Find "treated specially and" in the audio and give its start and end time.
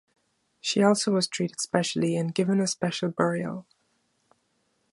1.27-2.33